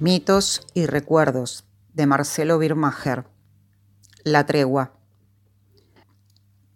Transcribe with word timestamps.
Mitos 0.00 0.66
y 0.74 0.86
recuerdos 0.86 1.66
de 1.92 2.06
Marcelo 2.06 2.58
Birmacher. 2.58 3.26
La 4.24 4.44
tregua. 4.44 4.94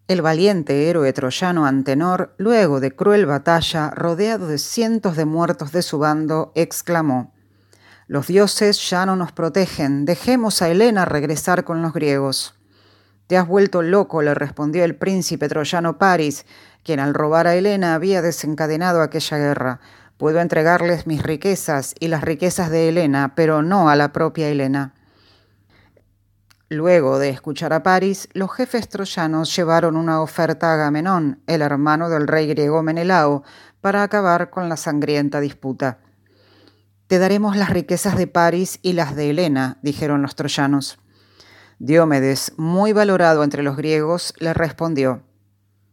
El 0.07 0.23
valiente 0.23 0.89
héroe 0.89 1.13
troyano 1.13 1.67
Antenor, 1.67 2.37
luego 2.39 2.79
de 2.79 2.95
cruel 2.95 3.27
batalla, 3.27 3.91
rodeado 3.91 4.47
de 4.47 4.59
cientos 4.59 5.17
de 5.17 5.25
muertos 5.25 5.73
de 5.73 5.83
su 5.83 5.99
bando, 5.99 6.53
exclamó, 6.55 7.35
Los 8.07 8.29
dioses 8.29 8.89
ya 8.89 9.05
no 9.05 9.17
nos 9.17 9.33
protegen, 9.33 10.05
dejemos 10.05 10.63
a 10.63 10.69
Helena 10.69 11.05
regresar 11.05 11.65
con 11.65 11.83
los 11.83 11.93
griegos. 11.93 12.55
Te 13.27 13.37
has 13.37 13.49
vuelto 13.49 13.83
loco, 13.83 14.23
le 14.23 14.33
respondió 14.33 14.85
el 14.85 14.95
príncipe 14.95 15.49
troyano 15.49 15.99
Paris, 15.99 16.47
quien 16.85 17.01
al 17.01 17.15
robar 17.15 17.49
a 17.49 17.57
Helena 17.57 17.95
había 17.95 18.23
desencadenado 18.23 19.03
aquella 19.03 19.39
guerra. 19.39 19.81
Puedo 20.19 20.41
entregarles 20.41 21.07
mis 21.07 21.23
riquezas 21.23 21.95
y 22.01 22.09
las 22.09 22.23
riquezas 22.23 22.71
de 22.71 22.89
Helena, 22.89 23.35
pero 23.37 23.63
no 23.63 23.89
a 23.89 23.95
la 23.95 24.13
propia 24.13 24.49
Helena. 24.49 24.93
Luego 26.69 27.21
de 27.21 27.31
escuchar 27.31 27.73
a 27.73 27.85
París, 27.85 28.29
los 28.33 28.53
jefes 28.53 28.89
troyanos 28.89 29.55
llevaron 29.55 29.97
una 29.97 30.21
oferta 30.21 30.71
a 30.71 30.75
Agamenón, 30.75 31.41
el 31.47 31.63
hermano 31.63 32.11
del 32.11 32.27
rey 32.27 32.49
griego 32.49 32.83
Menelao, 32.83 33.45
para 33.81 34.03
acabar 34.03 34.51
con 34.51 34.69
la 34.69 34.77
sangrienta 34.77 35.39
disputa. 35.39 36.01
Te 37.07 37.21
daremos 37.21 37.57
las 37.57 37.71
riquezas 37.71 38.19
de 38.19 38.27
París 38.27 38.81
y 38.83 38.95
las 38.95 39.15
de 39.15 39.31
Helena, 39.31 39.79
dijeron 39.83 40.21
los 40.21 40.35
troyanos. 40.35 40.99
Diomedes, 41.79 42.55
muy 42.57 42.93
valorado 42.93 43.45
entre 43.45 43.63
los 43.63 43.77
griegos, 43.77 44.35
le 44.41 44.53
respondió, 44.53 45.23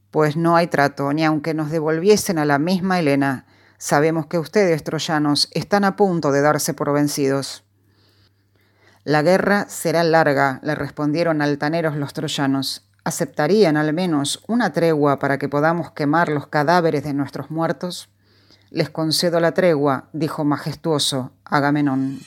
Pues 0.10 0.36
no 0.36 0.56
hay 0.56 0.66
trato, 0.66 1.14
ni 1.14 1.24
aunque 1.24 1.54
nos 1.54 1.70
devolviesen 1.70 2.40
a 2.40 2.46
la 2.46 2.58
misma 2.58 3.00
Helena, 3.00 3.46
Sabemos 3.88 4.26
que 4.26 4.40
ustedes, 4.40 4.84
troyanos, 4.84 5.48
están 5.52 5.84
a 5.84 5.96
punto 5.96 6.32
de 6.32 6.42
darse 6.42 6.74
por 6.74 6.92
vencidos. 6.92 7.64
La 9.04 9.22
guerra 9.22 9.68
será 9.70 10.04
larga, 10.04 10.60
le 10.64 10.74
respondieron 10.74 11.40
altaneros 11.44 11.96
los 11.96 12.12
troyanos. 12.12 12.90
¿Aceptarían 13.04 13.78
al 13.78 13.94
menos 13.94 14.44
una 14.48 14.74
tregua 14.74 15.20
para 15.20 15.38
que 15.38 15.50
podamos 15.50 15.92
quemar 15.92 16.30
los 16.30 16.48
cadáveres 16.48 17.04
de 17.04 17.14
nuestros 17.14 17.52
muertos? 17.52 18.10
Les 18.72 18.90
concedo 18.90 19.40
la 19.40 19.52
tregua, 19.52 20.10
dijo 20.14 20.44
majestuoso 20.44 21.34
Agamenón. 21.46 22.22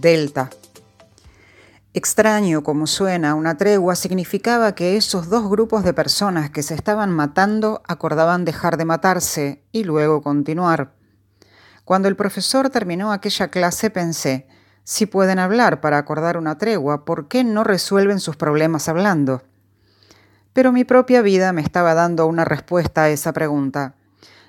Delta. 0.00 0.48
Extraño 1.92 2.62
como 2.62 2.86
suena, 2.86 3.34
una 3.34 3.56
tregua 3.56 3.96
significaba 3.96 4.76
que 4.76 4.96
esos 4.96 5.28
dos 5.28 5.50
grupos 5.50 5.82
de 5.82 5.92
personas 5.92 6.50
que 6.50 6.62
se 6.62 6.74
estaban 6.74 7.10
matando 7.10 7.82
acordaban 7.88 8.44
dejar 8.44 8.76
de 8.76 8.84
matarse 8.84 9.64
y 9.72 9.82
luego 9.82 10.22
continuar. 10.22 10.92
Cuando 11.84 12.06
el 12.06 12.14
profesor 12.14 12.70
terminó 12.70 13.10
aquella 13.10 13.48
clase 13.48 13.90
pensé, 13.90 14.46
si 14.84 15.06
pueden 15.06 15.40
hablar 15.40 15.80
para 15.80 15.98
acordar 15.98 16.36
una 16.36 16.58
tregua, 16.58 17.04
¿por 17.04 17.26
qué 17.26 17.42
no 17.42 17.64
resuelven 17.64 18.20
sus 18.20 18.36
problemas 18.36 18.88
hablando? 18.88 19.42
Pero 20.52 20.70
mi 20.70 20.84
propia 20.84 21.22
vida 21.22 21.52
me 21.52 21.62
estaba 21.62 21.94
dando 21.94 22.26
una 22.28 22.44
respuesta 22.44 23.02
a 23.02 23.08
esa 23.08 23.32
pregunta. 23.32 23.96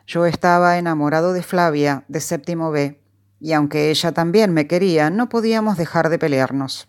Yo 0.06 0.28
estaba 0.28 0.78
enamorado 0.78 1.34
de 1.34 1.42
Flavia, 1.42 2.04
de 2.08 2.20
séptimo 2.20 2.70
B, 2.70 3.00
y 3.40 3.54
aunque 3.54 3.90
ella 3.90 4.12
también 4.12 4.54
me 4.54 4.68
quería, 4.68 5.10
no 5.10 5.30
podíamos 5.30 5.78
dejar 5.78 6.10
de 6.10 6.20
pelearnos. 6.20 6.88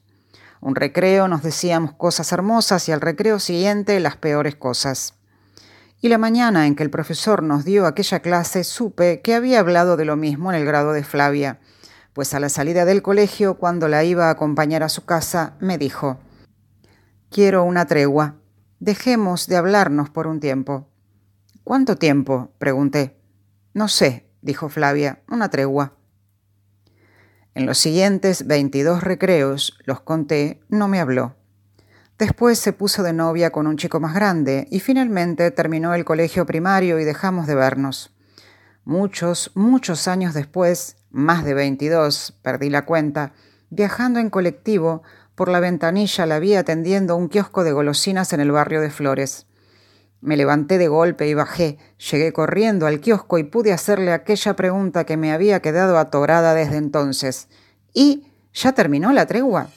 Un 0.60 0.74
recreo 0.74 1.26
nos 1.28 1.42
decíamos 1.42 1.94
cosas 1.94 2.32
hermosas 2.32 2.88
y 2.88 2.92
al 2.92 3.00
recreo 3.00 3.38
siguiente 3.38 3.98
las 4.00 4.16
peores 4.16 4.56
cosas. 4.56 5.14
Y 6.02 6.08
la 6.08 6.18
mañana 6.18 6.66
en 6.66 6.76
que 6.76 6.82
el 6.82 6.90
profesor 6.90 7.42
nos 7.42 7.64
dio 7.64 7.86
aquella 7.86 8.20
clase 8.20 8.64
supe 8.64 9.20
que 9.20 9.34
había 9.34 9.60
hablado 9.60 9.96
de 9.96 10.04
lo 10.04 10.16
mismo 10.16 10.50
en 10.50 10.58
el 10.58 10.66
grado 10.66 10.92
de 10.92 11.04
Flavia, 11.04 11.60
pues 12.12 12.34
a 12.34 12.40
la 12.40 12.48
salida 12.48 12.84
del 12.84 13.02
colegio, 13.02 13.54
cuando 13.54 13.88
la 13.88 14.02
iba 14.04 14.26
a 14.26 14.30
acompañar 14.30 14.82
a 14.82 14.88
su 14.88 15.04
casa, 15.04 15.54
me 15.60 15.78
dijo, 15.78 16.18
Quiero 17.30 17.64
una 17.64 17.86
tregua. 17.86 18.36
Dejemos 18.80 19.46
de 19.46 19.56
hablarnos 19.56 20.10
por 20.10 20.26
un 20.26 20.40
tiempo. 20.40 20.88
¿Cuánto 21.64 21.96
tiempo? 21.96 22.50
pregunté. 22.58 23.20
No 23.72 23.86
sé, 23.86 24.28
dijo 24.42 24.68
Flavia, 24.68 25.22
una 25.28 25.48
tregua. 25.48 25.99
En 27.54 27.66
los 27.66 27.78
siguientes 27.78 28.46
22 28.46 29.02
recreos, 29.02 29.76
los 29.84 30.00
conté, 30.00 30.60
no 30.68 30.86
me 30.86 31.00
habló. 31.00 31.34
Después 32.16 32.58
se 32.58 32.72
puso 32.72 33.02
de 33.02 33.12
novia 33.12 33.50
con 33.50 33.66
un 33.66 33.76
chico 33.76 33.98
más 33.98 34.14
grande 34.14 34.68
y 34.70 34.78
finalmente 34.80 35.50
terminó 35.50 35.94
el 35.94 36.04
colegio 36.04 36.46
primario 36.46 37.00
y 37.00 37.04
dejamos 37.04 37.46
de 37.48 37.56
vernos. 37.56 38.14
Muchos, 38.84 39.50
muchos 39.54 40.06
años 40.06 40.32
después, 40.32 40.96
más 41.10 41.44
de 41.44 41.54
22, 41.54 42.38
perdí 42.42 42.70
la 42.70 42.84
cuenta, 42.84 43.32
viajando 43.70 44.20
en 44.20 44.30
colectivo, 44.30 45.02
por 45.34 45.48
la 45.48 45.60
ventanilla 45.60 46.26
la 46.26 46.38
vi 46.38 46.54
atendiendo 46.54 47.16
un 47.16 47.28
kiosco 47.28 47.64
de 47.64 47.72
golosinas 47.72 48.32
en 48.32 48.40
el 48.40 48.52
barrio 48.52 48.80
de 48.80 48.90
Flores. 48.90 49.46
Me 50.20 50.36
levanté 50.36 50.76
de 50.76 50.88
golpe 50.88 51.26
y 51.28 51.34
bajé, 51.34 51.78
llegué 52.10 52.32
corriendo 52.32 52.86
al 52.86 53.00
kiosco 53.00 53.38
y 53.38 53.44
pude 53.44 53.72
hacerle 53.72 54.12
aquella 54.12 54.54
pregunta 54.54 55.04
que 55.04 55.16
me 55.16 55.32
había 55.32 55.60
quedado 55.60 55.98
atorada 55.98 56.52
desde 56.54 56.76
entonces. 56.76 57.48
¿Y 57.94 58.26
ya 58.52 58.72
terminó 58.72 59.12
la 59.12 59.26
tregua? 59.26 59.68